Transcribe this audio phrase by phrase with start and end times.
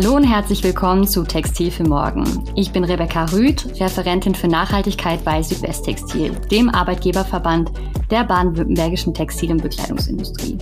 [0.00, 2.24] Hallo und herzlich willkommen zu Textil für Morgen.
[2.54, 7.72] Ich bin Rebecca Rüth, Referentin für Nachhaltigkeit bei Südwesttextil, dem Arbeitgeberverband
[8.08, 10.56] der baden-württembergischen Textil- und Bekleidungsindustrie.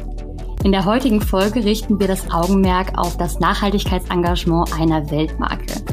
[0.64, 5.84] In der heutigen Folge richten wir das Augenmerk auf das Nachhaltigkeitsengagement einer Weltmarke.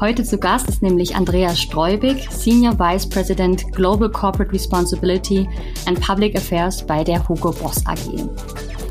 [0.00, 5.48] Heute zu Gast ist nämlich Andreas Streubig, Senior Vice President Global Corporate Responsibility
[5.86, 8.28] and Public Affairs bei der Hugo Boss AG.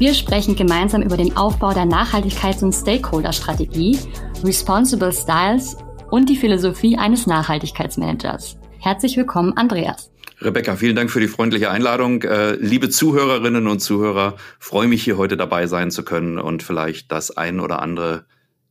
[0.03, 3.97] Wir sprechen gemeinsam über den Aufbau der Nachhaltigkeits- und Stakeholder-Strategie,
[4.43, 5.77] Responsible Styles
[6.11, 8.57] und die Philosophie eines Nachhaltigkeitsmanagers.
[8.79, 10.11] Herzlich willkommen, Andreas.
[10.41, 12.21] Rebecca, vielen Dank für die freundliche Einladung.
[12.23, 17.09] Äh, liebe Zuhörerinnen und Zuhörer, freue mich hier heute dabei sein zu können und vielleicht
[17.09, 18.25] das ein oder andere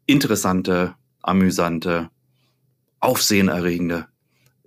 [0.05, 2.11] interessante, amüsante,
[3.01, 4.07] aufsehenerregende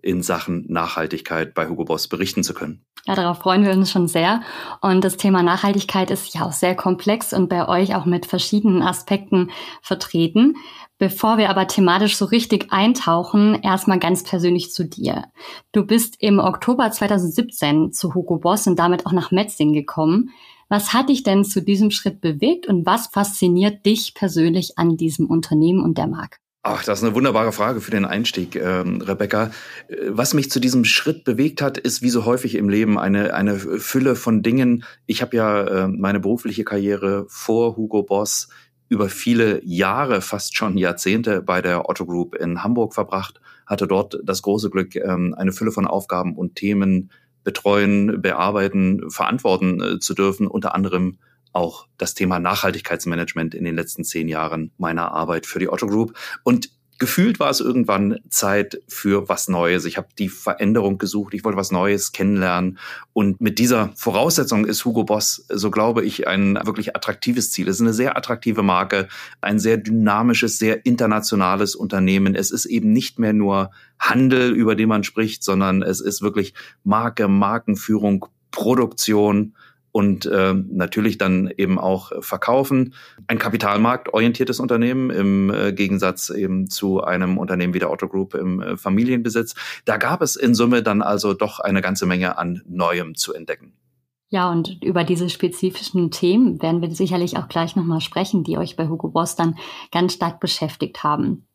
[0.06, 2.86] in Sachen Nachhaltigkeit bei Hugo Boss berichten zu können.
[3.08, 4.42] Ja, darauf freuen wir uns schon sehr.
[4.82, 8.82] Und das Thema Nachhaltigkeit ist ja auch sehr komplex und bei euch auch mit verschiedenen
[8.82, 10.58] Aspekten vertreten.
[10.98, 15.26] Bevor wir aber thematisch so richtig eintauchen, erstmal ganz persönlich zu dir.
[15.72, 20.30] Du bist im Oktober 2017 zu Hugo Boss und damit auch nach Metzing gekommen.
[20.70, 25.28] Was hat dich denn zu diesem Schritt bewegt und was fasziniert dich persönlich an diesem
[25.28, 26.38] Unternehmen und der Marke?
[26.68, 29.52] Ach, das ist eine wunderbare Frage für den Einstieg, ähm, Rebecca.
[29.88, 33.36] Äh, was mich zu diesem Schritt bewegt hat, ist wie so häufig im Leben eine,
[33.36, 34.84] eine Fülle von Dingen.
[35.06, 38.50] Ich habe ja äh, meine berufliche Karriere vor Hugo Boss
[38.90, 44.18] über viele Jahre, fast schon Jahrzehnte bei der Otto Group in Hamburg verbracht, hatte dort
[44.24, 47.12] das große Glück, ähm, eine Fülle von Aufgaben und Themen
[47.44, 51.20] betreuen, bearbeiten, verantworten äh, zu dürfen, unter anderem
[51.56, 56.18] auch das Thema Nachhaltigkeitsmanagement in den letzten zehn Jahren meiner Arbeit für die Otto Group.
[56.44, 59.86] Und gefühlt war es irgendwann Zeit für was Neues.
[59.86, 62.78] Ich habe die Veränderung gesucht, ich wollte was Neues kennenlernen.
[63.14, 67.68] Und mit dieser Voraussetzung ist Hugo Boss, so glaube ich, ein wirklich attraktives Ziel.
[67.68, 69.08] Es ist eine sehr attraktive Marke,
[69.42, 72.36] ein sehr dynamisches, sehr internationales Unternehmen.
[72.36, 76.54] Es ist eben nicht mehr nur Handel, über den man spricht, sondern es ist wirklich
[76.84, 79.54] Marke, Markenführung, Produktion,
[79.96, 82.94] und äh, natürlich dann eben auch verkaufen.
[83.28, 88.62] Ein kapitalmarktorientiertes Unternehmen im äh, Gegensatz eben zu einem Unternehmen wie der Otto Group im
[88.62, 89.56] äh, Familienbesitz.
[89.86, 93.72] Da gab es in Summe dann also doch eine ganze Menge an Neuem zu entdecken.
[94.28, 98.76] Ja, und über diese spezifischen Themen werden wir sicherlich auch gleich nochmal sprechen, die euch
[98.76, 99.58] bei Hugo Boss dann
[99.94, 101.48] ganz stark beschäftigt haben.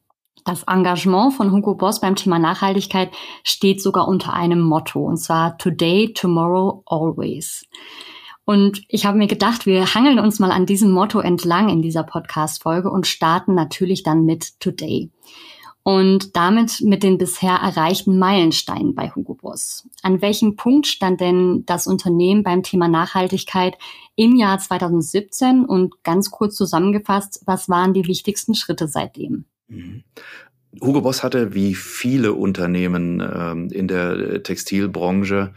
[0.47, 3.11] Das Engagement von Hugo Boss beim Thema Nachhaltigkeit
[3.45, 7.67] steht sogar unter einem Motto, und zwar Today, Tomorrow, Always.
[8.51, 12.03] Und ich habe mir gedacht, wir hangeln uns mal an diesem Motto entlang in dieser
[12.03, 15.09] Podcast-Folge und starten natürlich dann mit Today.
[15.85, 19.89] Und damit mit den bisher erreichten Meilensteinen bei Hugo Boss.
[20.03, 23.79] An welchem Punkt stand denn das Unternehmen beim Thema Nachhaltigkeit
[24.17, 25.65] im Jahr 2017?
[25.65, 29.45] Und ganz kurz zusammengefasst, was waren die wichtigsten Schritte seitdem?
[29.69, 30.03] Mhm.
[30.81, 35.55] Hugo Boss hatte wie viele Unternehmen ähm, in der Textilbranche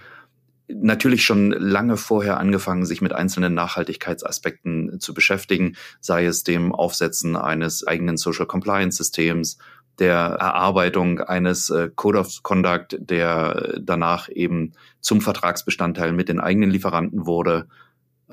[0.68, 7.35] natürlich schon lange vorher angefangen, sich mit einzelnen Nachhaltigkeitsaspekten zu beschäftigen, sei es dem Aufsetzen
[7.35, 9.57] eines eigenen Social Compliance Systems,
[10.00, 16.72] der Erarbeitung eines äh, Code of Conduct, der danach eben zum Vertragsbestandteil mit den eigenen
[16.72, 17.68] Lieferanten wurde,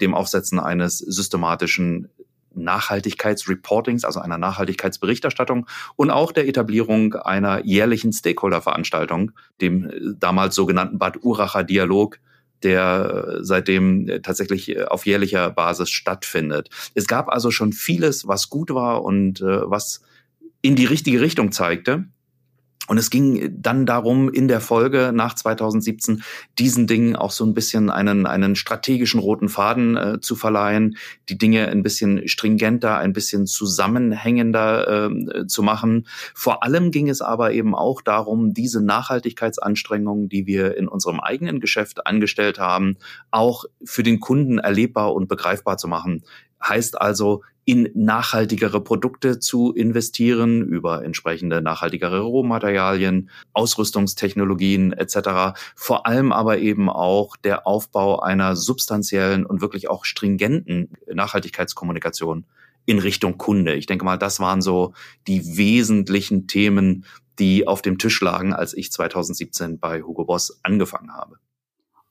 [0.01, 2.09] dem Aufsetzen eines systematischen
[2.55, 5.67] Nachhaltigkeitsreportings, also einer Nachhaltigkeitsberichterstattung
[5.97, 12.19] und auch der Etablierung einer jährlichen Stakeholder-Veranstaltung, dem äh, damals sogenannten Bad Uracher Dialog,
[12.63, 16.69] der seitdem tatsächlich auf jährlicher Basis stattfindet.
[16.95, 20.03] Es gab also schon vieles, was gut war und äh, was
[20.63, 22.05] in die richtige Richtung zeigte.
[22.87, 26.25] Und es ging dann darum, in der Folge nach 2017
[26.59, 30.97] diesen Dingen auch so ein bisschen einen, einen strategischen roten Faden äh, zu verleihen,
[31.29, 36.09] die Dinge ein bisschen stringenter, ein bisschen zusammenhängender äh, zu machen.
[36.35, 41.61] Vor allem ging es aber eben auch darum, diese Nachhaltigkeitsanstrengungen, die wir in unserem eigenen
[41.61, 42.97] Geschäft angestellt haben,
[43.31, 46.25] auch für den Kunden erlebbar und begreifbar zu machen.
[46.63, 55.61] Heißt also, in nachhaltigere Produkte zu investieren, über entsprechende nachhaltigere Rohmaterialien, Ausrüstungstechnologien etc.
[55.77, 62.45] Vor allem aber eben auch der Aufbau einer substanziellen und wirklich auch stringenten Nachhaltigkeitskommunikation
[62.87, 63.75] in Richtung Kunde.
[63.75, 64.95] Ich denke mal, das waren so
[65.29, 67.05] die wesentlichen Themen,
[67.39, 71.37] die auf dem Tisch lagen, als ich 2017 bei Hugo Boss angefangen habe.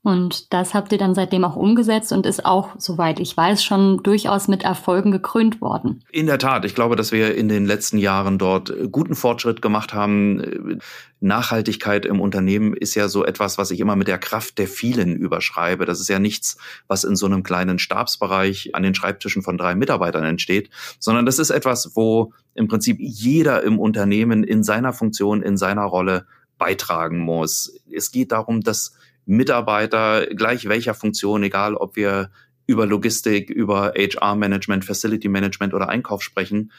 [0.02, 4.02] Und das habt ihr dann seitdem auch umgesetzt und ist auch, soweit ich weiß, schon
[4.02, 6.04] durchaus mit Erfolgen gekrönt worden.
[6.12, 6.64] In der Tat.
[6.64, 10.80] Ich glaube, dass wir in den letzten Jahren dort guten Fortschritt gemacht haben.
[11.20, 15.18] Nachhaltigkeit im Unternehmen ist ja so etwas, was ich immer mit der Kraft der vielen
[15.18, 15.84] überschreibe.
[15.86, 16.58] Das ist ja nichts,
[16.88, 20.70] was in so einem kleinen Stabsbereich an den Schreibtischen von drei Mitarbeitern entsteht,
[21.00, 25.84] sondern das ist etwas, wo im Prinzip jeder im Unternehmen in seiner Funktion, in seiner
[25.84, 26.26] Rolle
[26.58, 27.74] beitragen muss.
[27.92, 28.94] Es geht darum, dass
[29.30, 32.32] Mitarbeiter gleich welcher Funktion, egal ob wir
[32.66, 36.72] über Logistik, über HR-Management, Facility-Management oder Einkauf sprechen,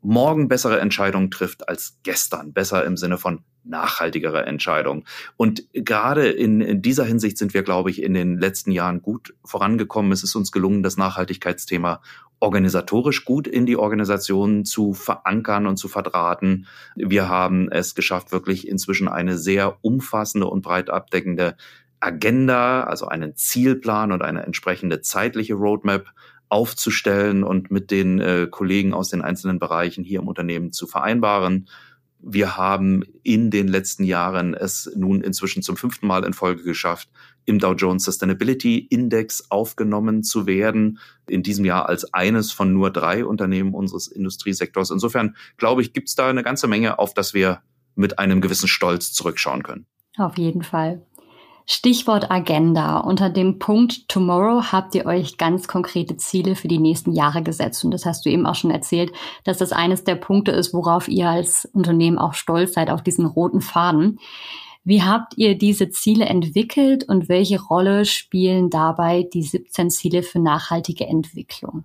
[0.00, 2.52] morgen bessere Entscheidungen trifft als gestern.
[2.52, 5.04] Besser im Sinne von nachhaltigere Entscheidungen.
[5.36, 9.34] Und gerade in, in, dieser Hinsicht sind wir, glaube ich, in den letzten Jahren gut
[9.44, 10.10] vorangekommen.
[10.10, 12.02] Es ist uns gelungen, das Nachhaltigkeitsthema
[12.40, 16.66] organisatorisch gut in die Organisation zu verankern und zu verdrahten.
[16.94, 21.56] Wir haben es geschafft, wirklich inzwischen eine sehr umfassende und breit abdeckende
[22.04, 26.12] Agenda, also einen Zielplan und eine entsprechende zeitliche Roadmap
[26.48, 31.68] aufzustellen und mit den äh, Kollegen aus den einzelnen Bereichen hier im Unternehmen zu vereinbaren.
[32.26, 37.08] Wir haben in den letzten Jahren es nun inzwischen zum fünften Mal in Folge geschafft,
[37.44, 40.98] im Dow Jones Sustainability Index aufgenommen zu werden.
[41.28, 44.90] In diesem Jahr als eines von nur drei Unternehmen unseres Industriesektors.
[44.90, 47.62] Insofern glaube ich, gibt es da eine ganze Menge, auf das wir
[47.94, 49.86] mit einem gewissen Stolz zurückschauen können.
[50.16, 51.02] Auf jeden Fall.
[51.66, 52.98] Stichwort Agenda.
[52.98, 57.84] Unter dem Punkt Tomorrow habt ihr euch ganz konkrete Ziele für die nächsten Jahre gesetzt.
[57.84, 59.12] Und das hast du eben auch schon erzählt,
[59.44, 63.24] dass das eines der Punkte ist, worauf ihr als Unternehmen auch stolz seid, auf diesen
[63.24, 64.18] roten Faden.
[64.84, 70.40] Wie habt ihr diese Ziele entwickelt und welche Rolle spielen dabei die 17 Ziele für
[70.40, 71.84] nachhaltige Entwicklung?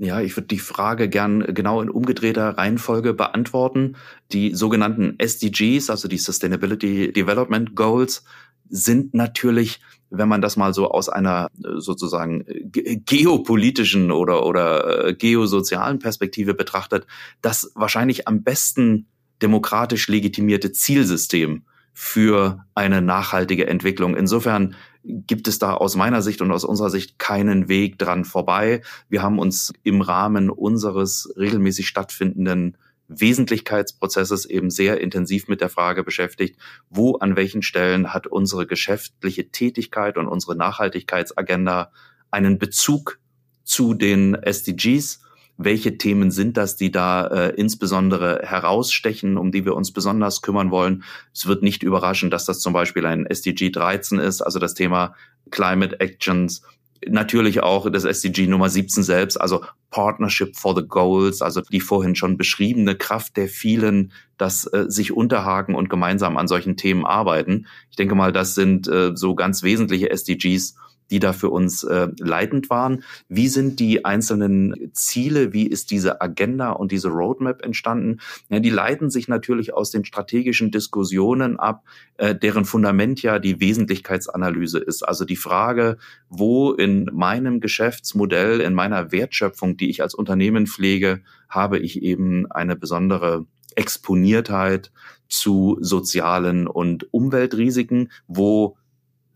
[0.00, 3.96] Ja, ich würde die Frage gern genau in umgedrehter Reihenfolge beantworten.
[4.30, 8.22] Die sogenannten SDGs, also die Sustainability Development Goals,
[8.70, 9.80] sind natürlich,
[10.10, 15.98] wenn man das mal so aus einer äh, sozusagen äh, geopolitischen oder, oder äh, geosozialen
[15.98, 17.06] Perspektive betrachtet,
[17.42, 19.06] das wahrscheinlich am besten
[19.42, 24.16] demokratisch legitimierte Zielsystem für eine nachhaltige Entwicklung.
[24.16, 28.82] Insofern gibt es da aus meiner Sicht und aus unserer Sicht keinen Weg dran vorbei.
[29.08, 32.76] Wir haben uns im Rahmen unseres regelmäßig stattfindenden
[33.08, 36.58] Wesentlichkeitsprozesses eben sehr intensiv mit der Frage beschäftigt,
[36.90, 41.90] wo an welchen Stellen hat unsere geschäftliche Tätigkeit und unsere Nachhaltigkeitsagenda
[42.30, 43.18] einen Bezug
[43.64, 45.20] zu den SDGs
[45.58, 50.70] welche Themen sind das, die da äh, insbesondere herausstechen, um die wir uns besonders kümmern
[50.70, 51.02] wollen.
[51.34, 55.16] Es wird nicht überraschen, dass das zum Beispiel ein SDG 13 ist, also das Thema
[55.50, 56.62] Climate Actions
[57.06, 62.14] natürlich auch das SDG Nummer 17 selbst, also Partnership for the Goals, also die vorhin
[62.14, 67.66] schon beschriebene Kraft der vielen, dass äh, sich unterhaken und gemeinsam an solchen Themen arbeiten.
[67.90, 70.76] Ich denke mal, das sind äh, so ganz wesentliche SDGs,
[71.10, 73.02] die da für uns äh, leitend waren.
[73.28, 78.18] Wie sind die einzelnen Ziele, wie ist diese Agenda und diese Roadmap entstanden?
[78.48, 81.84] Ja, die leiten sich natürlich aus den strategischen Diskussionen ab,
[82.16, 85.02] äh, deren Fundament ja die Wesentlichkeitsanalyse ist.
[85.02, 91.22] Also die Frage, wo in meinem Geschäftsmodell, in meiner Wertschöpfung, die ich als Unternehmen pflege,
[91.48, 94.90] habe ich eben eine besondere Exponiertheit
[95.28, 98.76] zu sozialen und Umweltrisiken, wo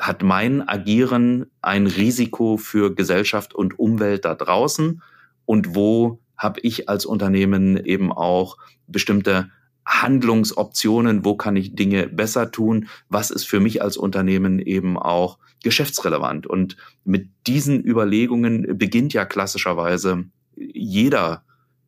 [0.03, 5.01] hat mein Agieren ein Risiko für Gesellschaft und Umwelt da draußen?
[5.47, 9.51] Und wo habe ich als Unternehmen eben auch bestimmte
[9.87, 15.39] Handlungsoptionen, wo kann ich Dinge besser tun, was ist für mich als Unternehmen eben auch
[15.63, 16.49] geschäftsrelevant.
[16.49, 20.25] Und mit diesen Überlegungen beginnt ja klassischerweise
[20.57, 21.45] jeder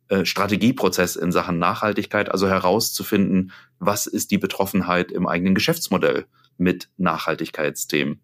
[0.07, 6.89] äh, Strategieprozess in Sachen Nachhaltigkeit, also herauszufinden, was ist die Betroffenheit im eigenen Geschäftsmodell mit
[6.97, 8.19] Nachhaltigkeitsthemen.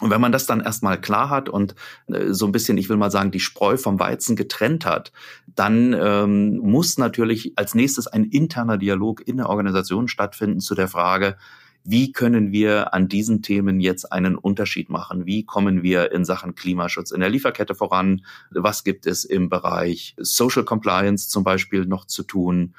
[0.00, 1.74] Und wenn man das dann erstmal klar hat und
[2.06, 5.12] äh, so ein bisschen, ich will mal sagen, die Spreu vom Weizen getrennt hat,
[5.46, 10.88] dann ähm, muss natürlich als nächstes ein interner Dialog in der Organisation stattfinden zu der
[10.88, 11.36] Frage,
[11.84, 15.24] wie können wir an diesen Themen jetzt einen Unterschied machen?
[15.24, 18.24] Wie kommen wir in Sachen Klimaschutz in der Lieferkette voran?
[18.50, 22.74] Was gibt es im Bereich Social Compliance zum Beispiel noch zu tun?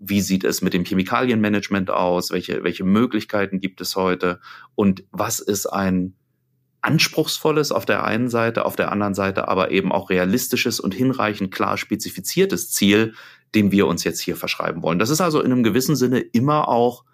[0.00, 2.30] Wie sieht es mit dem Chemikalienmanagement aus?
[2.30, 4.40] Welche, welche Möglichkeiten gibt es heute?
[4.74, 6.14] Und was ist ein
[6.80, 11.52] anspruchsvolles auf der einen Seite, auf der anderen Seite aber eben auch realistisches und hinreichend
[11.52, 13.14] klar spezifiziertes Ziel,
[13.54, 14.98] dem wir uns jetzt hier verschreiben wollen.
[14.98, 17.04] Das ist also in einem gewissen Sinne immer auch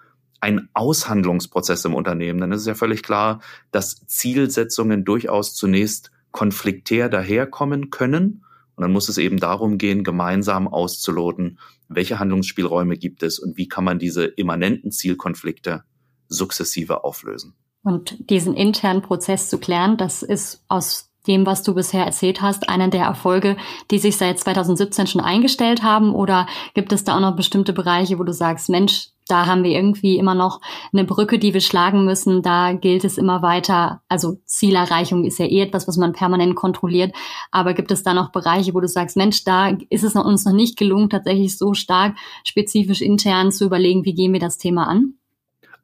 [0.40, 2.40] ein Aushandlungsprozess im Unternehmen.
[2.40, 8.44] Denn es ist ja völlig klar, dass Zielsetzungen durchaus zunächst konfliktär daherkommen können
[8.76, 13.68] Und dann muss es eben darum gehen, gemeinsam auszuloten, welche Handlungsspielräume gibt es und wie
[13.68, 15.84] kann man diese immanenten Zielkonflikte
[16.28, 17.54] sukzessive auflösen.
[17.82, 22.68] Und diesen internen Prozess zu klären, das ist aus dem, was du bisher erzählt hast,
[22.68, 23.56] einer der Erfolge,
[23.90, 26.14] die sich seit 2017 schon eingestellt haben?
[26.14, 29.70] Oder gibt es da auch noch bestimmte Bereiche, wo du sagst, Mensch, da haben wir
[29.70, 30.60] irgendwie immer noch
[30.92, 32.42] eine Brücke, die wir schlagen müssen.
[32.42, 34.02] Da gilt es immer weiter.
[34.08, 37.14] Also Zielerreichung ist ja eh etwas, was man permanent kontrolliert.
[37.50, 40.52] Aber gibt es da noch Bereiche, wo du sagst, Mensch, da ist es uns noch
[40.52, 45.14] nicht gelungen, tatsächlich so stark spezifisch intern zu überlegen, wie gehen wir das Thema an?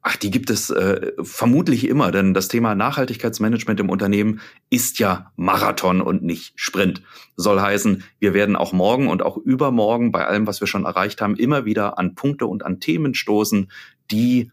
[0.03, 4.41] Ach, die gibt es äh, vermutlich immer, denn das Thema Nachhaltigkeitsmanagement im Unternehmen
[4.71, 7.03] ist ja Marathon und nicht Sprint.
[7.35, 11.21] Soll heißen, wir werden auch morgen und auch übermorgen bei allem, was wir schon erreicht
[11.21, 13.71] haben, immer wieder an Punkte und an Themen stoßen,
[14.09, 14.51] die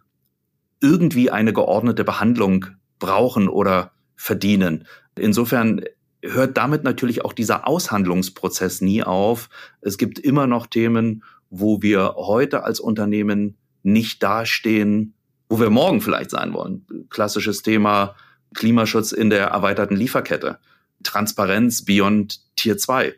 [0.82, 2.66] irgendwie eine geordnete Behandlung
[2.98, 4.86] brauchen oder verdienen.
[5.16, 5.82] Insofern
[6.22, 9.48] hört damit natürlich auch dieser Aushandlungsprozess nie auf.
[9.80, 15.14] Es gibt immer noch Themen, wo wir heute als Unternehmen nicht dastehen,
[15.48, 16.86] wo wir morgen vielleicht sein wollen.
[17.10, 18.14] Klassisches Thema
[18.54, 20.58] Klimaschutz in der erweiterten Lieferkette,
[21.02, 23.14] Transparenz beyond Tier 2,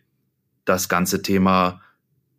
[0.65, 1.81] das ganze Thema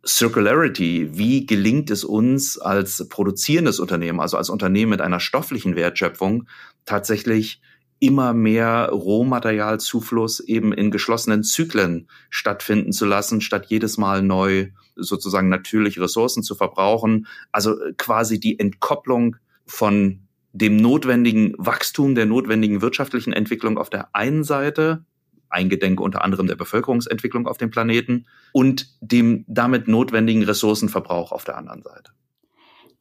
[0.04, 6.48] Circularity, wie gelingt es uns als produzierendes Unternehmen, also als Unternehmen mit einer stofflichen Wertschöpfung,
[6.84, 7.60] tatsächlich
[8.00, 15.48] immer mehr Rohmaterialzufluss eben in geschlossenen Zyklen stattfinden zu lassen, statt jedes Mal neu sozusagen
[15.48, 17.28] natürliche Ressourcen zu verbrauchen.
[17.52, 24.44] Also quasi die Entkopplung von dem notwendigen Wachstum, der notwendigen wirtschaftlichen Entwicklung auf der einen
[24.44, 25.04] Seite,
[25.48, 31.56] eingedenk unter anderem der Bevölkerungsentwicklung auf dem Planeten, und dem damit notwendigen Ressourcenverbrauch auf der
[31.56, 32.12] anderen Seite.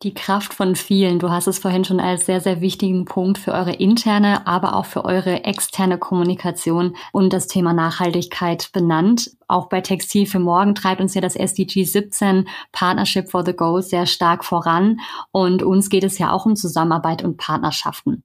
[0.03, 1.19] Die Kraft von vielen.
[1.19, 4.85] Du hast es vorhin schon als sehr, sehr wichtigen Punkt für eure interne, aber auch
[4.85, 9.29] für eure externe Kommunikation und das Thema Nachhaltigkeit benannt.
[9.47, 13.91] Auch bei Textil für Morgen treibt uns ja das SDG 17 Partnership for the Goals
[13.91, 14.99] sehr stark voran.
[15.31, 18.23] Und uns geht es ja auch um Zusammenarbeit und Partnerschaften.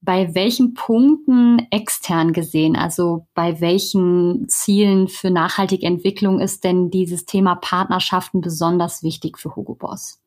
[0.00, 7.26] Bei welchen Punkten extern gesehen, also bei welchen Zielen für nachhaltige Entwicklung ist denn dieses
[7.26, 10.21] Thema Partnerschaften besonders wichtig für Hugo Boss?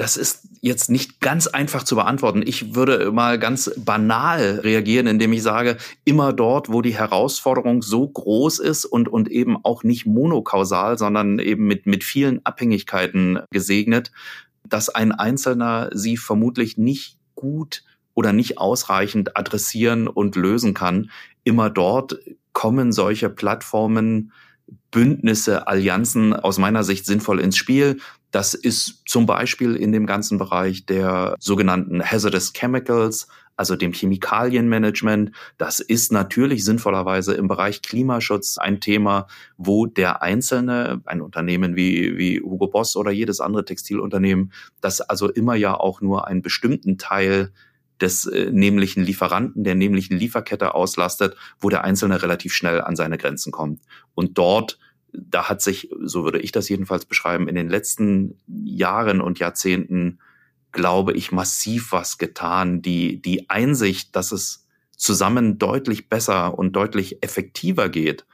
[0.00, 2.40] Das ist jetzt nicht ganz einfach zu beantworten.
[2.42, 5.76] Ich würde mal ganz banal reagieren, indem ich sage,
[6.06, 11.38] immer dort, wo die Herausforderung so groß ist und, und eben auch nicht monokausal, sondern
[11.38, 14.10] eben mit, mit vielen Abhängigkeiten gesegnet,
[14.66, 21.10] dass ein Einzelner sie vermutlich nicht gut oder nicht ausreichend adressieren und lösen kann.
[21.44, 22.18] Immer dort
[22.54, 24.32] kommen solche Plattformen
[24.90, 27.98] Bündnisse, Allianzen aus meiner Sicht sinnvoll ins Spiel.
[28.30, 35.32] Das ist zum Beispiel in dem ganzen Bereich der sogenannten Hazardous Chemicals, also dem Chemikalienmanagement.
[35.58, 39.26] Das ist natürlich sinnvollerweise im Bereich Klimaschutz ein Thema,
[39.58, 45.28] wo der Einzelne, ein Unternehmen wie, wie Hugo Boss oder jedes andere Textilunternehmen, das also
[45.28, 47.52] immer ja auch nur einen bestimmten Teil
[48.00, 53.18] des äh, nämlichen Lieferanten, der nämlichen Lieferkette auslastet, wo der Einzelne relativ schnell an seine
[53.18, 53.82] Grenzen kommt.
[54.14, 54.78] Und dort
[55.12, 60.18] da hat sich, so würde ich das jedenfalls beschreiben, in den letzten Jahren und Jahrzehnten,
[60.72, 62.82] glaube ich, massiv was getan.
[62.82, 68.26] Die, die Einsicht, dass es zusammen deutlich besser und deutlich effektiver geht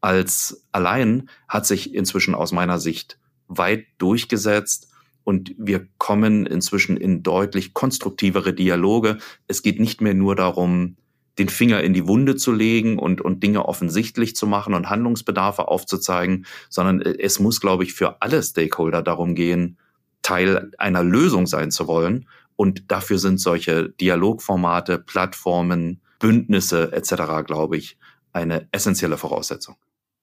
[0.00, 3.18] als allein, hat sich inzwischen aus meiner Sicht
[3.48, 4.88] weit durchgesetzt.
[5.24, 9.18] Und wir kommen inzwischen in deutlich konstruktivere Dialoge.
[9.46, 10.96] Es geht nicht mehr nur darum,
[11.38, 15.68] den Finger in die Wunde zu legen und, und Dinge offensichtlich zu machen und Handlungsbedarfe
[15.68, 19.78] aufzuzeigen, sondern äh, es muss, glaube ich, für alle Stakeholder darum gehen,
[20.22, 22.26] Teil einer Lösung sein zu wollen.
[22.56, 27.96] Und dafür sind solche Dialogformate, Plattformen, Bündnisse etc., glaube ich,
[28.32, 29.76] eine essentielle Voraussetzung.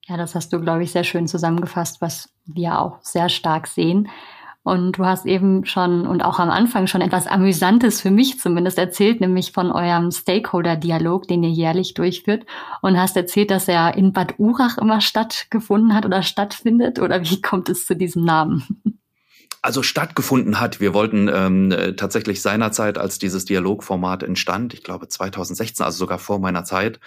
[0.04, 4.08] Ja, das hast du, glaube ich, sehr schön zusammengefasst, was wir auch sehr stark sehen.
[4.66, 8.78] Und du hast eben schon und auch am Anfang schon etwas Amüsantes für mich zumindest
[8.78, 12.44] erzählt, nämlich von eurem Stakeholder-Dialog, den ihr jährlich durchführt.
[12.82, 16.98] Und hast erzählt, dass er in Bad Urach immer stattgefunden hat oder stattfindet.
[16.98, 18.64] Oder wie kommt es zu diesem Namen?
[19.62, 20.80] Also stattgefunden hat.
[20.80, 26.40] Wir wollten ähm, tatsächlich seinerzeit, als dieses Dialogformat entstand, ich glaube 2016, also sogar vor
[26.40, 26.98] meiner Zeit,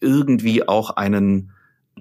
[0.00, 1.52] irgendwie auch einen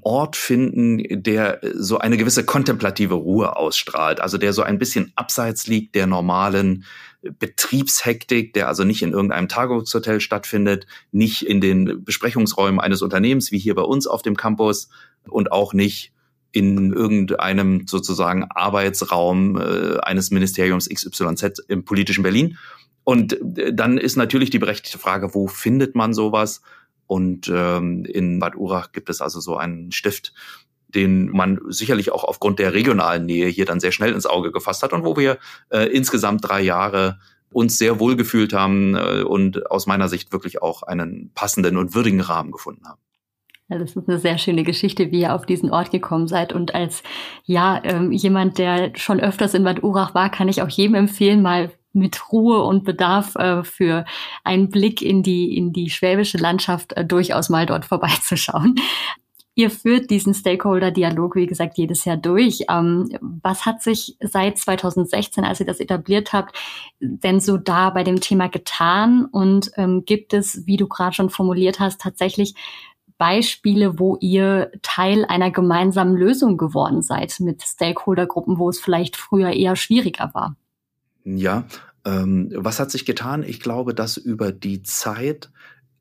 [0.02, 5.68] Ort finden, der so eine gewisse kontemplative Ruhe ausstrahlt, also der so ein bisschen abseits
[5.68, 6.86] liegt der normalen
[7.22, 13.60] Betriebshektik, der also nicht in irgendeinem Tagungshotel stattfindet, nicht in den Besprechungsräumen eines Unternehmens wie
[13.60, 14.90] hier bei uns auf dem Campus
[15.30, 16.14] und auch nicht
[16.52, 22.58] in irgendeinem sozusagen Arbeitsraum äh, eines Ministeriums XYZ im politischen Berlin.
[23.04, 26.62] Und äh, dann ist natürlich die berechtigte Frage, wo findet man sowas?
[27.12, 30.32] Und ähm, in Bad Urach gibt es also so einen Stift,
[30.88, 34.82] den man sicherlich auch aufgrund der regionalen Nähe hier dann sehr schnell ins Auge gefasst
[34.82, 35.38] hat und wo wir
[35.72, 37.20] äh, insgesamt drei Jahre
[37.52, 41.94] uns sehr wohl gefühlt haben äh, und aus meiner Sicht wirklich auch einen passenden und
[41.96, 43.02] würdigen Rahmen gefunden haben.
[43.68, 46.54] Ja, das ist eine sehr schöne Geschichte, wie ihr auf diesen Ort gekommen seid.
[46.54, 47.04] Und als
[47.44, 51.42] ja ähm, jemand, der schon öfters in Bad Urach war, kann ich auch jedem empfehlen,
[51.42, 54.06] mal mit Ruhe und Bedarf äh, für
[54.44, 58.76] einen Blick in die in die schwäbische Landschaft äh, durchaus mal dort vorbeizuschauen.
[59.54, 62.64] Ihr führt diesen Stakeholder-Dialog, wie gesagt, jedes Jahr durch.
[62.70, 66.58] Ähm, was hat sich seit 2016, als ihr das etabliert habt,
[67.02, 69.26] denn so da bei dem Thema getan?
[69.26, 72.56] Und ähm, gibt es, wie du gerade schon formuliert hast, tatsächlich
[73.18, 79.52] Beispiele, wo ihr Teil einer gemeinsamen Lösung geworden seid mit Stakeholdergruppen, wo es vielleicht früher
[79.52, 80.56] eher schwieriger war?
[81.24, 81.66] Ja,
[82.06, 83.44] ähm, was hat sich getan?
[83.44, 85.52] Ich glaube, dass über die Zeit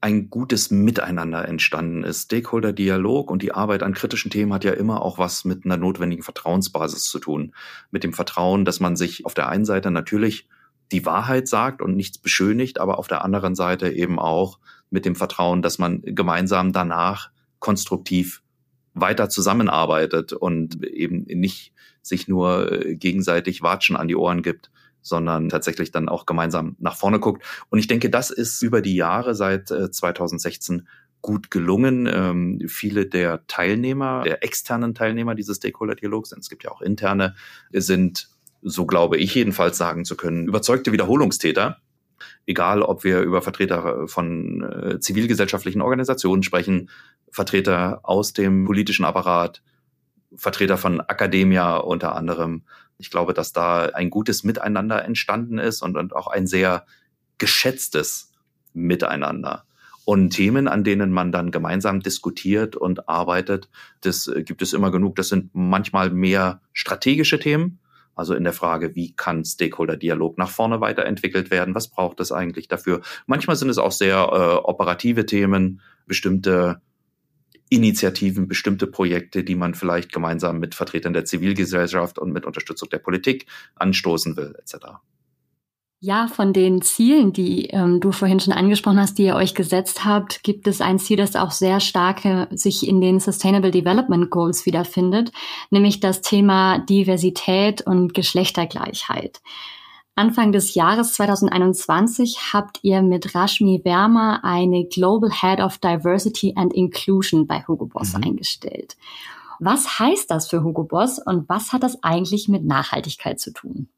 [0.01, 2.25] ein gutes Miteinander entstanden ist.
[2.25, 6.23] Stakeholder-Dialog und die Arbeit an kritischen Themen hat ja immer auch was mit einer notwendigen
[6.23, 7.55] Vertrauensbasis zu tun.
[7.91, 10.49] Mit dem Vertrauen, dass man sich auf der einen Seite natürlich
[10.91, 14.59] die Wahrheit sagt und nichts beschönigt, aber auf der anderen Seite eben auch
[14.89, 18.43] mit dem Vertrauen, dass man gemeinsam danach konstruktiv
[18.95, 21.73] weiter zusammenarbeitet und eben nicht
[22.03, 24.71] sich nur äh, gegenseitig Watschen an die Ohren gibt,
[25.03, 27.45] sondern tatsächlich dann auch gemeinsam nach vorne guckt.
[27.69, 30.83] Und ich denke, das ist über die Jahre seit 2016 äh,
[31.23, 32.07] gut gelungen.
[32.07, 37.35] Ähm, viele der Teilnehmer, der externen Teilnehmer dieses Stakeholder-Dialogs, denn es gibt ja auch interne,
[37.73, 38.29] sind,
[38.63, 41.79] so glaube ich jedenfalls sagen zu können, überzeugte Wiederholungstäter.
[42.47, 46.91] Egal, ob wir über Vertreter von äh, zivilgesellschaftlichen Organisationen sprechen,
[47.31, 49.63] Vertreter aus dem politischen Apparat,
[50.35, 52.63] Vertreter von Akademia unter anderem,
[53.01, 56.85] ich glaube, dass da ein gutes Miteinander entstanden ist und, und auch ein sehr
[57.39, 58.33] geschätztes
[58.75, 59.65] Miteinander.
[60.05, 63.69] Und Themen, an denen man dann gemeinsam diskutiert und arbeitet,
[64.03, 65.17] das äh, gibt es immer genug.
[65.17, 67.81] Das sind manchmal mehr strategische Themen.
[68.15, 71.75] Also in der Frage, wie kann Stakeholder-Dialog nach vorne weiterentwickelt werden?
[71.75, 73.01] Was braucht es eigentlich dafür?
[73.27, 76.83] Manchmal sind es auch sehr äh, operative Themen, bestimmte
[77.71, 82.99] Initiativen, bestimmte Projekte, die man vielleicht gemeinsam mit Vertretern der Zivilgesellschaft und mit Unterstützung der
[82.99, 84.87] Politik anstoßen will, etc.
[86.03, 90.05] Ja, von den Zielen, die ähm, du vorhin schon angesprochen hast, die ihr euch gesetzt
[90.05, 94.65] habt, gibt es ein Ziel, das auch sehr stark sich in den Sustainable Development Goals
[94.65, 95.31] wiederfindet,
[95.71, 99.43] nämlich das Thema Diversität und Geschlechtergleichheit.
[100.21, 106.75] Anfang des Jahres 2021 habt ihr mit Rashmi Verma eine Global Head of Diversity and
[106.75, 108.25] Inclusion bei Hugo Boss mhm.
[108.25, 108.99] eingestellt.
[109.61, 113.89] Was heißt das für Hugo Boss und was hat das eigentlich mit Nachhaltigkeit zu tun?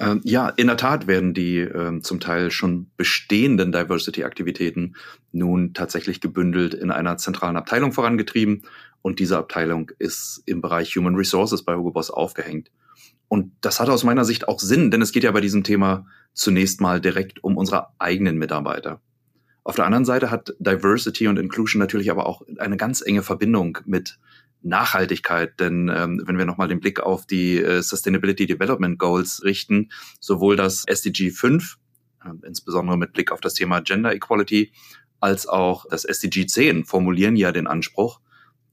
[0.00, 4.96] Ähm, ja, in der Tat werden die äh, zum Teil schon bestehenden Diversity-Aktivitäten
[5.30, 8.62] nun tatsächlich gebündelt in einer zentralen Abteilung vorangetrieben.
[9.02, 12.72] Und diese Abteilung ist im Bereich Human Resources bei Hugo Boss aufgehängt.
[13.28, 16.06] Und das hat aus meiner Sicht auch Sinn, denn es geht ja bei diesem Thema
[16.34, 19.00] zunächst mal direkt um unsere eigenen Mitarbeiter.
[19.64, 23.78] Auf der anderen Seite hat Diversity und Inclusion natürlich aber auch eine ganz enge Verbindung
[23.86, 24.18] mit
[24.64, 29.90] Nachhaltigkeit, denn ähm, wenn wir nochmal den Blick auf die äh, Sustainability Development Goals richten,
[30.20, 31.76] sowohl das SDG 5,
[32.24, 34.72] äh, insbesondere mit Blick auf das Thema Gender Equality,
[35.20, 38.20] als auch das SDG 10 formulieren ja den Anspruch,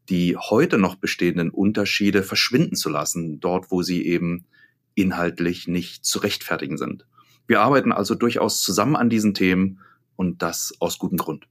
[0.09, 4.45] die heute noch bestehenden Unterschiede verschwinden zu lassen, dort wo sie eben
[4.95, 7.05] inhaltlich nicht zu rechtfertigen sind.
[7.47, 9.79] Wir arbeiten also durchaus zusammen an diesen Themen
[10.15, 11.47] und das aus gutem Grund.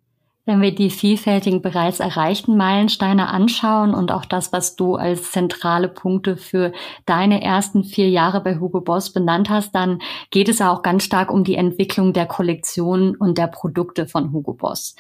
[0.47, 5.89] Wenn wir die vielfältigen bereits erreichten Meilensteine anschauen und auch das, was du als zentrale
[5.89, 6.73] Punkte für
[7.05, 11.05] deine ersten vier Jahre bei Hugo Boss benannt hast, dann geht es ja auch ganz
[11.05, 14.97] stark um die Entwicklung der Kollektion und der Produkte von Hugo Boss.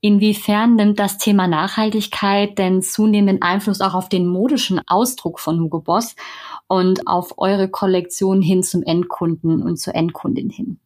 [0.00, 5.80] Inwiefern nimmt das Thema Nachhaltigkeit denn zunehmenden Einfluss auch auf den modischen Ausdruck von Hugo
[5.80, 6.14] Boss
[6.68, 10.78] und auf eure Kollektion hin zum Endkunden und zur Endkundin hin?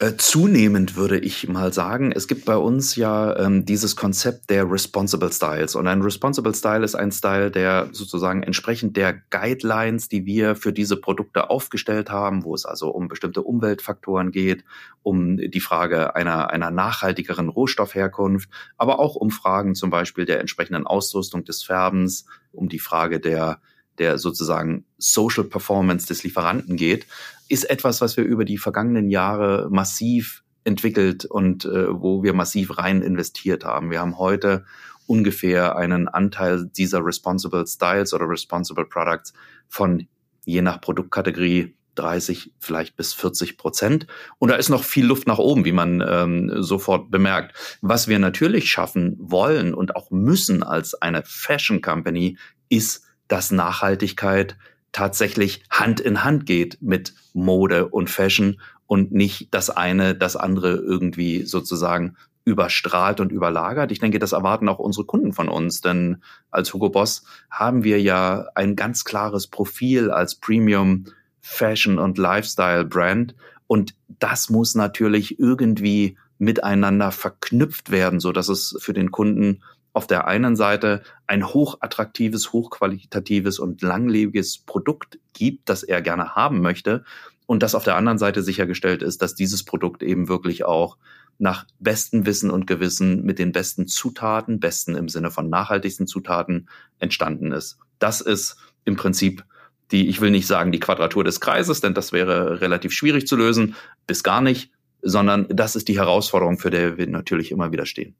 [0.00, 4.70] Äh, zunehmend würde ich mal sagen, es gibt bei uns ja ähm, dieses Konzept der
[4.70, 5.74] Responsible Styles.
[5.74, 10.72] Und ein Responsible Style ist ein Style, der sozusagen entsprechend der Guidelines, die wir für
[10.72, 14.62] diese Produkte aufgestellt haben, wo es also um bestimmte Umweltfaktoren geht,
[15.02, 20.86] um die Frage einer, einer nachhaltigeren Rohstoffherkunft, aber auch um Fragen zum Beispiel der entsprechenden
[20.86, 23.60] Ausrüstung des Färbens, um die Frage der
[23.98, 27.06] der sozusagen Social Performance des Lieferanten geht,
[27.48, 32.78] ist etwas, was wir über die vergangenen Jahre massiv entwickelt und äh, wo wir massiv
[32.78, 33.90] rein investiert haben.
[33.90, 34.64] Wir haben heute
[35.06, 39.32] ungefähr einen Anteil dieser Responsible Styles oder Responsible Products
[39.68, 40.06] von
[40.44, 44.06] je nach Produktkategorie 30, vielleicht bis 40 Prozent.
[44.38, 47.78] Und da ist noch viel Luft nach oben, wie man ähm, sofort bemerkt.
[47.80, 54.56] Was wir natürlich schaffen wollen und auch müssen als eine Fashion Company, ist, dass Nachhaltigkeit
[54.92, 60.76] tatsächlich Hand in Hand geht mit Mode und Fashion und nicht das eine das andere
[60.76, 63.92] irgendwie sozusagen überstrahlt und überlagert.
[63.92, 68.00] Ich denke, das erwarten auch unsere Kunden von uns, denn als Hugo Boss haben wir
[68.00, 71.04] ja ein ganz klares Profil als Premium
[71.42, 73.34] Fashion und Lifestyle Brand
[73.66, 79.62] und das muss natürlich irgendwie miteinander verknüpft werden, so dass es für den Kunden
[79.98, 86.60] auf der einen Seite ein hochattraktives, hochqualitatives und langlebiges Produkt gibt, das er gerne haben
[86.60, 87.02] möchte
[87.46, 90.98] und dass auf der anderen Seite sichergestellt ist, dass dieses Produkt eben wirklich auch
[91.38, 96.68] nach bestem Wissen und Gewissen mit den besten Zutaten, besten im Sinne von nachhaltigsten Zutaten
[97.00, 97.80] entstanden ist.
[97.98, 99.44] Das ist im Prinzip
[99.90, 103.34] die, ich will nicht sagen die Quadratur des Kreises, denn das wäre relativ schwierig zu
[103.34, 103.74] lösen,
[104.06, 104.70] bis gar nicht,
[105.02, 108.14] sondern das ist die Herausforderung, für der wir natürlich immer wieder stehen.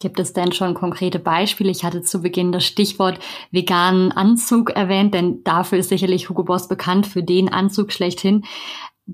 [0.00, 1.70] Gibt es denn schon konkrete Beispiele?
[1.70, 3.20] Ich hatte zu Beginn das Stichwort
[3.52, 8.42] veganen Anzug erwähnt, denn dafür ist sicherlich Hugo Boss bekannt für den Anzug schlechthin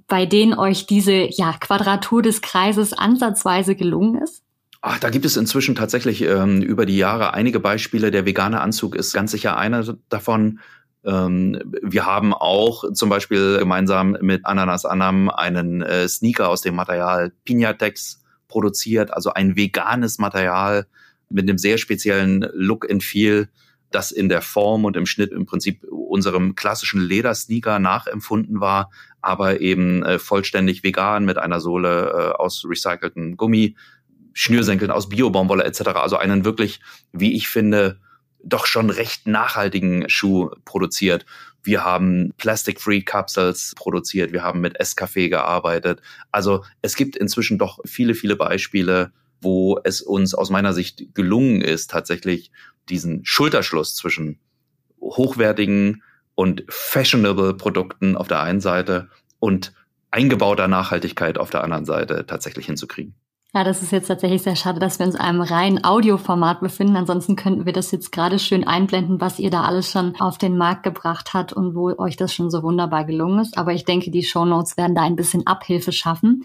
[0.08, 4.42] bei denen euch diese ja, Quadratur des Kreises ansatzweise gelungen ist?
[4.82, 8.10] Ach, da gibt es inzwischen tatsächlich ähm, über die Jahre einige Beispiele.
[8.10, 10.60] Der vegane Anzug ist ganz sicher einer davon.
[11.04, 16.76] Ähm, wir haben auch zum Beispiel gemeinsam mit Ananas Anam einen äh, Sneaker aus dem
[16.76, 20.86] Material Pinatex produziert, also ein veganes Material
[21.28, 23.48] mit einem sehr speziellen Look and Feel,
[23.90, 29.60] das in der Form und im Schnitt im Prinzip unserem klassischen Ledersneaker nachempfunden war, aber
[29.60, 33.76] eben äh, vollständig vegan mit einer Sohle äh, aus recyceltem Gummi,
[34.32, 35.80] Schnürsenkeln aus Biobaumwolle etc.
[35.94, 36.80] Also einen wirklich,
[37.12, 38.00] wie ich finde,
[38.44, 41.26] doch schon recht nachhaltigen Schuh produziert.
[41.66, 46.00] Wir haben Plastic-Free Capsules produziert, wir haben mit Escafé gearbeitet.
[46.32, 51.60] Also es gibt inzwischen doch viele, viele Beispiele, wo es uns aus meiner Sicht gelungen
[51.60, 52.50] ist, tatsächlich
[52.88, 54.38] diesen Schulterschluss zwischen
[55.00, 56.02] hochwertigen,
[56.36, 59.08] und fashionable Produkten auf der einen Seite
[59.40, 59.72] und
[60.12, 63.14] eingebauter Nachhaltigkeit auf der anderen Seite tatsächlich hinzukriegen.
[63.56, 66.94] Ja, das ist jetzt tatsächlich sehr schade, dass wir uns in einem reinen Audioformat befinden.
[66.94, 70.58] Ansonsten könnten wir das jetzt gerade schön einblenden, was ihr da alles schon auf den
[70.58, 73.56] Markt gebracht habt und wo euch das schon so wunderbar gelungen ist.
[73.56, 76.44] Aber ich denke, die Show Notes werden da ein bisschen Abhilfe schaffen.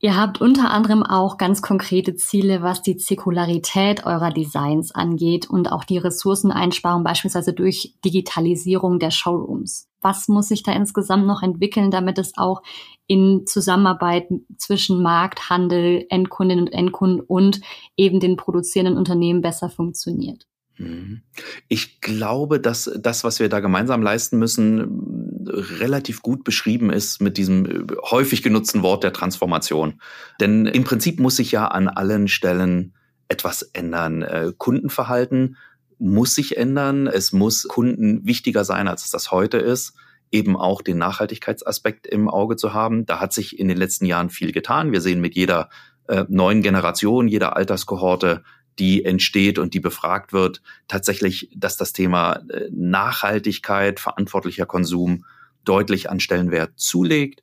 [0.00, 5.70] Ihr habt unter anderem auch ganz konkrete Ziele, was die Zirkularität eurer Designs angeht und
[5.70, 9.89] auch die Ressourceneinsparung beispielsweise durch Digitalisierung der Showrooms.
[10.00, 12.62] Was muss sich da insgesamt noch entwickeln, damit es auch
[13.06, 17.60] in Zusammenarbeit zwischen Markt, Handel, Endkundinnen und Endkunden und
[17.96, 20.46] eben den produzierenden Unternehmen besser funktioniert?
[20.80, 21.22] Mhm.
[21.68, 27.36] Ich glaube, dass das, was wir da gemeinsam leisten müssen, relativ gut beschrieben ist mit
[27.36, 30.00] diesem häufig genutzten Wort der Transformation.
[30.40, 32.94] Denn im Prinzip muss sich ja an allen Stellen
[33.28, 34.22] etwas ändern.
[34.22, 35.56] Äh, Kundenverhalten
[36.00, 37.06] muss sich ändern.
[37.06, 39.94] Es muss Kunden wichtiger sein, als es das heute ist
[40.32, 43.06] eben auch den Nachhaltigkeitsaspekt im Auge zu haben.
[43.06, 44.92] Da hat sich in den letzten Jahren viel getan.
[44.92, 45.68] Wir sehen mit jeder
[46.08, 48.42] äh, neuen Generation, jeder Alterskohorte,
[48.78, 55.24] die entsteht und die befragt wird, tatsächlich, dass das Thema äh, Nachhaltigkeit, verantwortlicher Konsum
[55.64, 57.42] deutlich an Stellenwert zulegt.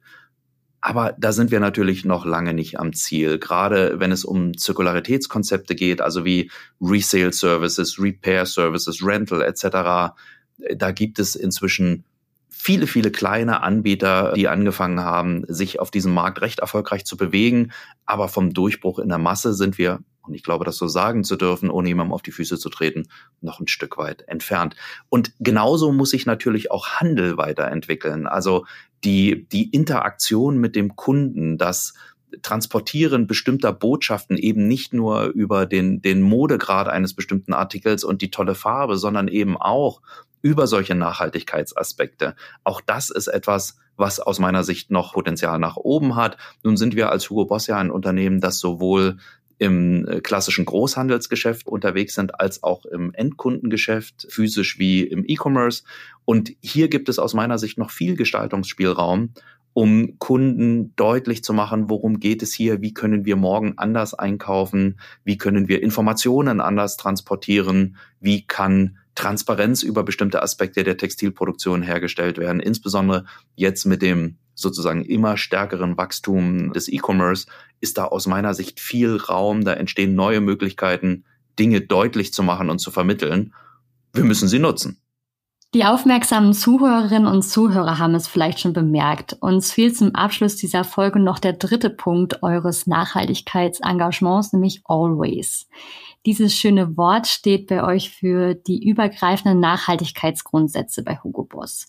[0.81, 3.39] Aber da sind wir natürlich noch lange nicht am Ziel.
[3.39, 10.13] Gerade wenn es um Zirkularitätskonzepte geht, also wie Resale Services, Repair Services, Rental etc.,
[10.75, 12.05] da gibt es inzwischen
[12.49, 17.71] viele, viele kleine Anbieter, die angefangen haben, sich auf diesem Markt recht erfolgreich zu bewegen.
[18.05, 21.35] Aber vom Durchbruch in der Masse sind wir und ich glaube, das so sagen zu
[21.37, 23.07] dürfen, ohne jemandem auf die Füße zu treten,
[23.41, 24.75] noch ein Stück weit entfernt.
[25.09, 28.27] Und genauso muss sich natürlich auch Handel weiterentwickeln.
[28.27, 28.65] Also
[29.03, 31.93] die, die Interaktion mit dem Kunden, das
[32.41, 38.31] Transportieren bestimmter Botschaften eben nicht nur über den, den Modegrad eines bestimmten Artikels und die
[38.31, 40.01] tolle Farbe, sondern eben auch
[40.41, 42.35] über solche Nachhaltigkeitsaspekte.
[42.63, 46.37] Auch das ist etwas, was aus meiner Sicht noch Potenzial nach oben hat.
[46.63, 49.17] Nun sind wir als Hugo Boss ja ein Unternehmen, das sowohl
[49.57, 55.83] im äh, klassischen Großhandelsgeschäft unterwegs sind, als auch im Endkundengeschäft, physisch wie im E-Commerce.
[56.25, 59.33] Und hier gibt es aus meiner Sicht noch viel Gestaltungsspielraum,
[59.73, 64.99] um Kunden deutlich zu machen, worum geht es hier, wie können wir morgen anders einkaufen,
[65.23, 72.37] wie können wir Informationen anders transportieren, wie kann Transparenz über bestimmte Aspekte der Textilproduktion hergestellt
[72.37, 77.47] werden, insbesondere jetzt mit dem sozusagen immer stärkeren Wachstum des E-Commerce
[77.79, 81.25] ist da aus meiner Sicht viel Raum, da entstehen neue Möglichkeiten,
[81.59, 83.53] Dinge deutlich zu machen und zu vermitteln.
[84.13, 84.99] Wir müssen sie nutzen.
[85.73, 89.37] Die aufmerksamen Zuhörerinnen und Zuhörer haben es vielleicht schon bemerkt.
[89.41, 95.67] Uns fehlt zum Abschluss dieser Folge noch der dritte Punkt eures Nachhaltigkeitsengagements, nämlich Always.
[96.25, 101.87] Dieses schöne Wort steht bei euch für die übergreifenden Nachhaltigkeitsgrundsätze bei Hugo Boss.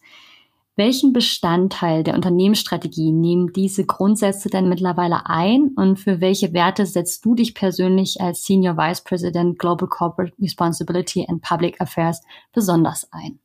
[0.78, 7.24] Welchen Bestandteil der Unternehmensstrategie nehmen diese Grundsätze denn mittlerweile ein und für welche Werte setzt
[7.24, 13.40] du dich persönlich als Senior Vice President Global Corporate Responsibility and Public Affairs besonders ein?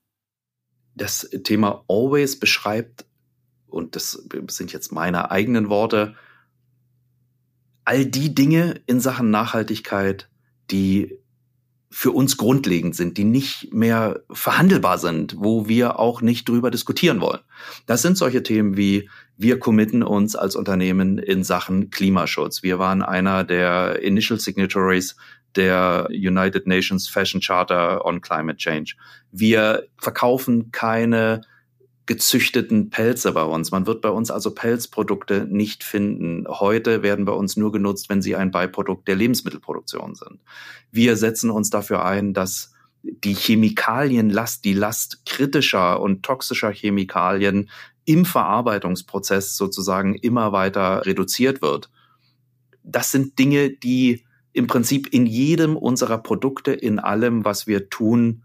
[0.96, 3.06] das Thema Always beschreibt,
[3.68, 4.12] und das
[4.48, 6.16] sind jetzt meine eigenen Worte,
[7.86, 10.30] all die Dinge in Sachen Nachhaltigkeit,
[10.72, 11.20] die
[11.96, 17.22] für uns grundlegend sind, die nicht mehr verhandelbar sind, wo wir auch nicht drüber diskutieren
[17.22, 17.42] wollen.
[17.86, 22.64] Das sind solche Themen wie wir committen uns als Unternehmen in Sachen Klimaschutz.
[22.64, 25.16] Wir waren einer der Initial Signatories
[25.56, 28.96] der United Nations Fashion Charter on Climate Change.
[29.32, 31.42] Wir verkaufen keine
[32.06, 33.72] gezüchteten Pelze bei uns.
[33.72, 36.46] Man wird bei uns also Pelzprodukte nicht finden.
[36.48, 40.42] Heute werden bei uns nur genutzt, wenn sie ein Beiprodukt der Lebensmittelproduktion sind.
[40.92, 47.70] Wir setzen uns dafür ein, dass die Chemikalienlast, die Last kritischer und toxischer Chemikalien
[48.06, 51.90] im Verarbeitungsprozess sozusagen immer weiter reduziert wird.
[52.84, 58.44] Das sind Dinge, die im Prinzip in jedem unserer Produkte, in allem, was wir tun,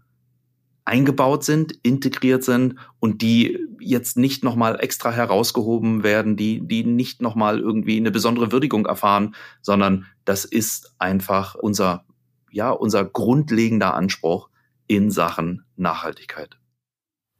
[0.89, 7.21] eingebaut sind, integriert sind und die jetzt nicht nochmal extra herausgehoben werden, die, die nicht
[7.21, 12.05] nochmal irgendwie eine besondere Würdigung erfahren, sondern das ist einfach unser,
[12.51, 14.49] ja, unser grundlegender Anspruch
[14.87, 16.57] in Sachen Nachhaltigkeit.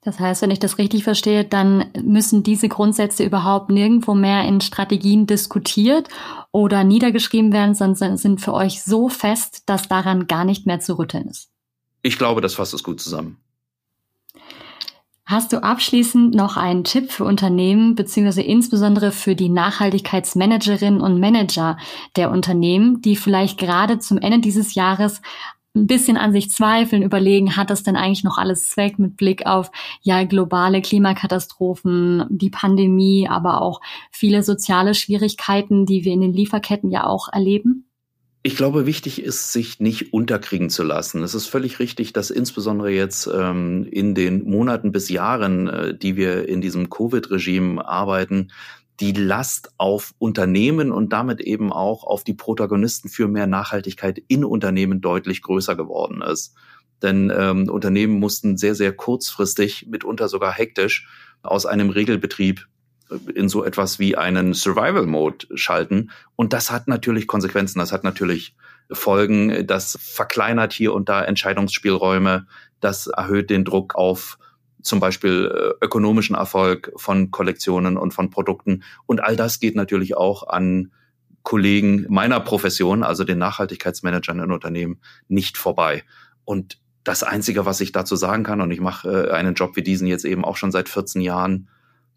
[0.02, 4.62] Das heißt, wenn ich das richtig verstehe, dann müssen diese Grundsätze überhaupt nirgendwo mehr in
[4.62, 6.08] Strategien diskutiert
[6.54, 10.98] oder niedergeschrieben werden, sondern sind für euch so fest, dass daran gar nicht mehr zu
[10.98, 11.50] rütteln ist.
[12.02, 13.38] Ich glaube, das fasst es gut zusammen.
[15.26, 21.78] Hast du abschließend noch einen Tipp für Unternehmen beziehungsweise insbesondere für die Nachhaltigkeitsmanagerinnen und Manager
[22.16, 25.22] der Unternehmen, die vielleicht gerade zum Ende dieses Jahres
[25.76, 29.46] ein bisschen an sich zweifeln, überlegen, hat das denn eigentlich noch alles Zweck mit Blick
[29.46, 33.82] auf ja globale Klimakatastrophen, die Pandemie, aber auch
[34.12, 37.89] viele soziale Schwierigkeiten, die wir in den Lieferketten ja auch erleben?
[38.42, 41.24] Ich glaube, wichtig ist, sich nicht unterkriegen zu lassen.
[41.24, 46.16] Es ist völlig richtig, dass insbesondere jetzt ähm, in den Monaten bis Jahren, äh, die
[46.16, 48.52] wir in diesem Covid-Regime arbeiten,
[49.02, 54.46] die Last auf Unternehmen und damit eben auch auf die Protagonisten für mehr Nachhaltigkeit in
[54.46, 56.56] Unternehmen deutlich größer geworden ist.
[57.02, 61.08] Denn ähm, Unternehmen mussten sehr, sehr kurzfristig, mitunter sogar hektisch,
[61.44, 62.68] aus einem Regelbetrieb
[63.34, 66.12] in so etwas wie einen Survival-Mode schalten.
[66.36, 68.56] Und das hat natürlich Konsequenzen, das hat natürlich
[68.92, 72.48] Folgen, das verkleinert hier und da Entscheidungsspielräume,
[72.80, 74.38] das erhöht den Druck auf
[74.82, 78.84] zum Beispiel äh, ökonomischen Erfolg von Kollektionen und von Produkten.
[79.06, 80.92] Und all das geht natürlich auch an
[81.44, 86.04] Kollegen meiner Profession, also den Nachhaltigkeitsmanagern in Unternehmen, nicht vorbei.
[86.46, 89.84] Und das Einzige, was ich dazu sagen kann, und ich mache äh, einen Job wie
[89.84, 91.70] diesen jetzt eben auch schon seit 14 Jahren,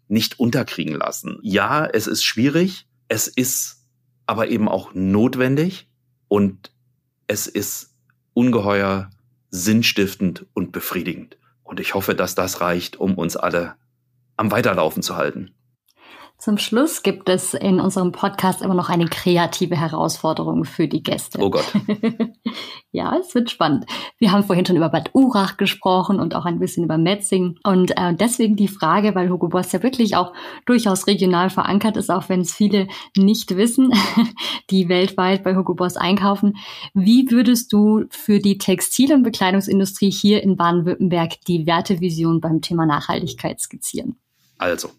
[0.07, 1.39] nicht unterkriegen lassen.
[1.41, 3.85] Ja, es ist schwierig, es ist
[4.25, 5.89] aber eben auch notwendig
[6.27, 6.71] und
[7.27, 7.95] es ist
[8.33, 9.09] ungeheuer
[9.49, 11.37] sinnstiftend und befriedigend.
[11.63, 13.75] Und ich hoffe, dass das reicht, um uns alle
[14.35, 15.51] am Weiterlaufen zu halten.
[16.43, 21.39] Zum Schluss gibt es in unserem Podcast immer noch eine kreative Herausforderung für die Gäste.
[21.39, 21.71] Oh Gott.
[22.91, 23.85] ja, es wird spannend.
[24.17, 27.59] Wir haben vorhin schon über Bad Urach gesprochen und auch ein bisschen über Metzing.
[27.63, 30.33] Und äh, deswegen die Frage, weil Hugo Boss ja wirklich auch
[30.65, 33.93] durchaus regional verankert ist, auch wenn es viele nicht wissen,
[34.69, 36.57] die weltweit bei Hugo Boss einkaufen.
[36.93, 42.85] Wie würdest du für die Textil- und Bekleidungsindustrie hier in Baden-Württemberg die Wertevision beim Thema
[42.85, 44.17] Nachhaltigkeit skizzieren?
[44.57, 44.89] Also,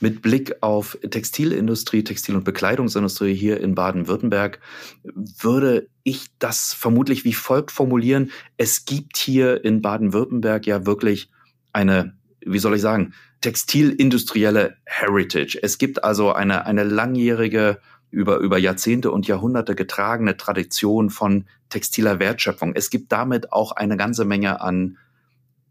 [0.00, 4.60] mit Blick auf Textilindustrie, Textil- und Bekleidungsindustrie hier in Baden-Württemberg
[5.04, 8.30] würde ich das vermutlich wie folgt formulieren.
[8.56, 11.30] Es gibt hier in Baden-Württemberg ja wirklich
[11.72, 15.58] eine, wie soll ich sagen, textilindustrielle Heritage.
[15.62, 17.80] Es gibt also eine, eine langjährige,
[18.10, 22.72] über, über Jahrzehnte und Jahrhunderte getragene Tradition von textiler Wertschöpfung.
[22.74, 24.98] Es gibt damit auch eine ganze Menge an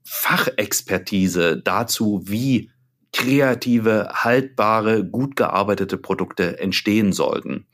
[0.04, 2.72] Fachexpertise dazu, wie
[3.16, 7.66] kreative, haltbare, gut gearbeitete Produkte entstehen sollten.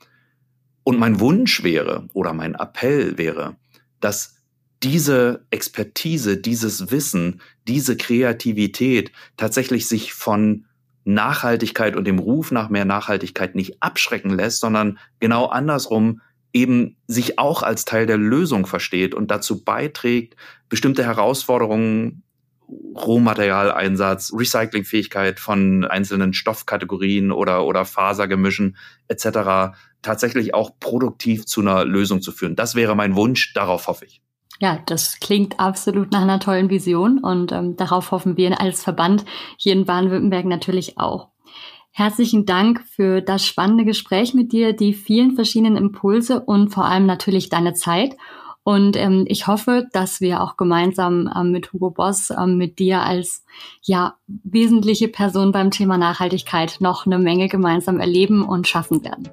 [0.84, 3.56] Und mein Wunsch wäre oder mein Appell wäre,
[3.98, 4.36] dass
[4.84, 10.66] diese Expertise, dieses Wissen, diese Kreativität tatsächlich sich von
[11.04, 16.20] Nachhaltigkeit und dem Ruf nach mehr Nachhaltigkeit nicht abschrecken lässt, sondern genau andersrum
[16.52, 20.36] eben sich auch als Teil der Lösung versteht und dazu beiträgt,
[20.68, 22.22] bestimmte Herausforderungen
[22.94, 28.76] Rohmaterialeinsatz, Recyclingfähigkeit von einzelnen Stoffkategorien oder, oder Fasergemischen
[29.08, 29.74] etc.
[30.02, 32.56] tatsächlich auch produktiv zu einer Lösung zu führen.
[32.56, 34.20] Das wäre mein Wunsch, darauf hoffe ich.
[34.60, 39.24] Ja, das klingt absolut nach einer tollen Vision und ähm, darauf hoffen wir als Verband
[39.56, 41.32] hier in Baden-Württemberg natürlich auch.
[41.90, 47.04] Herzlichen Dank für das spannende Gespräch mit dir, die vielen verschiedenen Impulse und vor allem
[47.06, 48.16] natürlich deine Zeit.
[48.64, 53.02] Und ähm, ich hoffe, dass wir auch gemeinsam ähm, mit Hugo Boss, ähm, mit dir
[53.02, 53.44] als
[53.82, 59.28] ja wesentliche Person beim Thema Nachhaltigkeit noch eine Menge gemeinsam erleben und schaffen werden.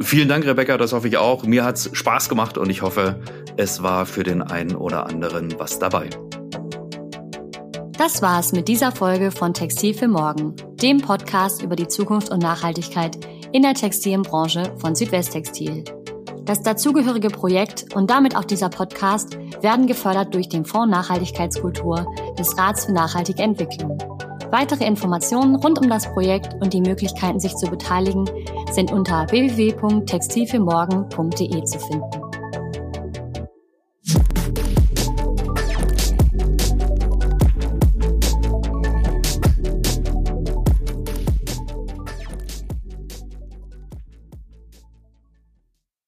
[0.00, 1.42] Vielen Dank, Rebecca, das hoffe ich auch.
[1.42, 3.20] Mir hat's Spaß gemacht und ich hoffe,
[3.56, 6.08] es war für den einen oder anderen was dabei.
[7.98, 12.40] Das war's mit dieser Folge von Textil für Morgen, dem Podcast über die Zukunft und
[12.40, 13.18] Nachhaltigkeit
[13.50, 15.82] in der Textilbranche von Südwesttextil.
[16.48, 22.56] Das dazugehörige Projekt und damit auch dieser Podcast werden gefördert durch den Fonds Nachhaltigkeitskultur des
[22.56, 23.98] Rats für nachhaltige Entwicklung.
[24.50, 28.24] Weitere Informationen rund um das Projekt und die Möglichkeiten, sich zu beteiligen,
[28.72, 32.27] sind unter www.textilfürmorgen.de zu finden.